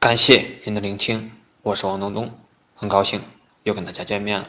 [0.00, 1.30] 感谢您的聆听，
[1.60, 2.32] 我是王东东，
[2.74, 3.22] 很高兴
[3.64, 4.48] 又跟大家见面了。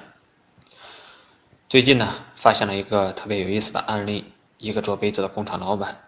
[1.67, 6.05] 最近呢，发现了一个特别有意思的案例，一个做杯子的工厂老板，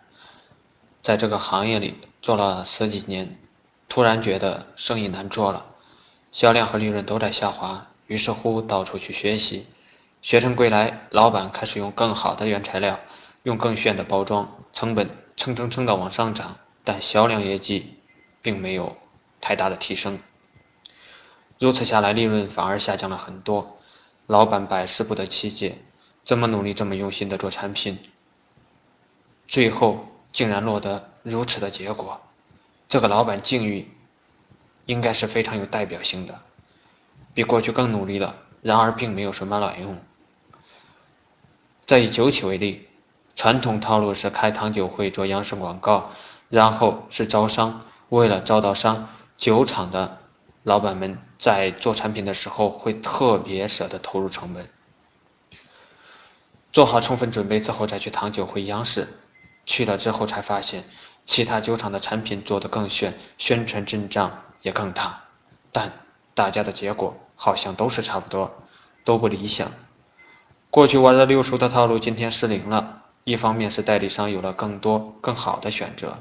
[1.01, 3.37] 在这个行业里做了十几年，
[3.89, 5.65] 突然觉得生意难做了，
[6.31, 9.67] 销量和利润都在下滑，于是乎到处去学习。
[10.21, 12.97] 学成归来，老板开始用更好的原材料，
[13.43, 16.55] 用更炫的包装，成本蹭蹭蹭的往上涨，
[16.85, 17.97] 但销量业绩
[18.41, 18.95] 并没有
[19.43, 20.19] 太大的提升。
[21.59, 23.77] 如此下来，利润反而下降了很多。
[24.25, 25.79] 老板百思不得其解，
[26.23, 27.99] 这么努力，这么用心的做产品，
[29.45, 32.21] 最后竟然落得如此的结果。
[32.87, 33.91] 这个老板境遇
[34.85, 36.39] 应该是非常有代表性的，
[37.33, 39.97] 比过去更努力了，然而并没有什么卵用。
[41.85, 42.87] 再以酒企为例，
[43.35, 46.11] 传统套路是开糖酒会做央视广告，
[46.47, 47.81] 然后是招商。
[48.09, 49.09] 为了招到商，
[49.43, 50.19] 酒厂的
[50.63, 54.69] 老板们在做产品的时候会特别舍得投入成本，
[56.71, 59.19] 做好充分准备之后再去糖酒会央视。
[59.65, 60.85] 去了之后才发现，
[61.25, 65.23] 其他酒厂的产品做得更炫，宣传阵仗也更大，
[65.73, 65.91] 但
[66.33, 68.63] 大家的结果好像都是差不多，
[69.03, 69.69] 都不理想。
[70.69, 73.01] 过去玩的六熟的套路今天失灵了。
[73.25, 76.19] 一方面是代理商有了更多更好的选择，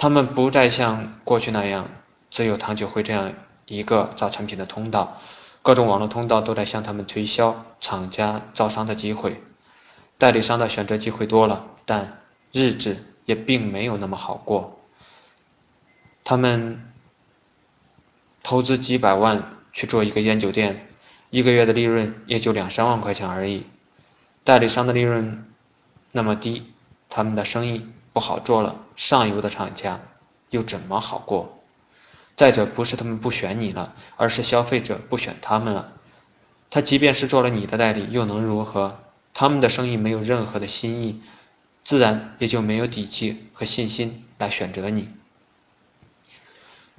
[0.00, 1.90] 他们不再像过去那样
[2.30, 3.34] 只有糖酒会这样
[3.66, 5.20] 一个造产品的通道，
[5.60, 9.42] 各种网络通道都在向他们推销厂家招商的机会，
[10.16, 14.80] 代理商的选择机会多了，但日子也并没有那么好过。
[16.24, 16.90] 他们
[18.42, 20.86] 投资几百万去做一个烟酒店。
[21.28, 23.66] 一个月的利润也就两三万块钱而已，
[24.44, 25.44] 代理商的利润
[26.10, 26.72] 那么低，
[27.10, 30.00] 他们的生意不好做了，上游的厂家
[30.50, 31.58] 又怎么好过？
[32.36, 35.92] 再者，不是他们不选你了，而是消费者不选他们了。
[36.70, 38.98] 他即便是做了你的代理，又能如何？
[39.34, 41.22] 他们的生意没有任何的新意，
[41.84, 45.08] 自然也就没有底气和信心来选择你。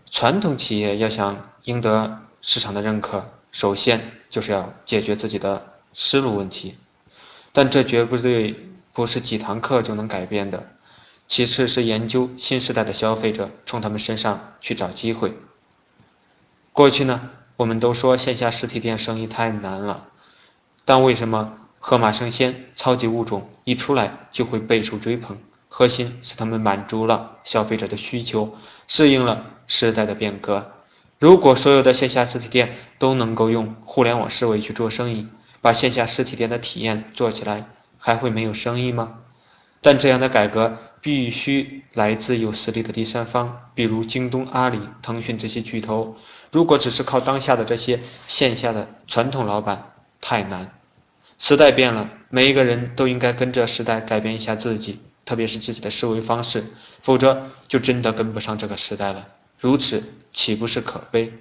[0.10, 3.32] 传统企业要想赢得市场的认可。
[3.52, 6.78] 首先就是要解决自己的思路问题，
[7.52, 8.56] 但这绝不对，
[8.94, 10.70] 不是几堂课就能改变的。
[11.32, 15.32] 其次是研究新时代的消费者，从他们身上去找机会。
[16.74, 20.08] 过去呢，我们都说线下实体店生意太难了，
[20.84, 25.38] 但为什么盒马生鲜、超级物种一出来就会备受追捧？
[25.70, 30.74] 核心是他们满足了消费者的需求，适应了时代的变革。
[31.18, 35.30] 如果所有的线下实体店都能够用互联网思维去做生意，
[35.62, 39.20] 把线下实体店的体验做起来，还会没有生意吗？
[39.82, 46.16] 但这样的改革必须来自有实力的第三方，比如京东、阿里、腾讯这些巨头。
[46.52, 50.74] 如果只是靠当下的这些线下的传统老板，太难。
[51.40, 56.64] 时代变了，每一个人都应该跟着时代改变一下自己，特别是自己的思维方式，
[57.02, 59.28] 否则就真的跟不上这个时代了。
[59.58, 61.34] 如此岂不是可悲？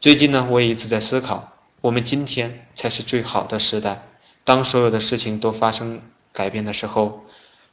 [0.00, 4.02] 最近呢，我也一直在思考，我们今天才是最好的时代。
[4.44, 6.02] 当所有的事情都发生
[6.32, 7.23] 改变的时候，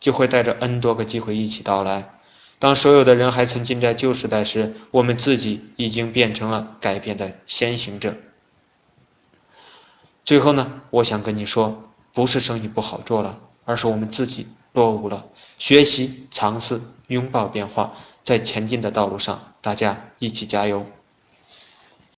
[0.01, 2.15] 就会带着 N 多个机会一起到来。
[2.59, 8.17] 当所有的人还沉浸在旧时代时，我们自己已经变成了改变的先行者。
[10.25, 15.25] 最后呢，我想跟你说，不是生意不好做了，而是我们自己落伍了。
[15.57, 17.93] 学习、尝试、拥抱变化。
[18.23, 20.85] 在前进的道路上，大家一起加油。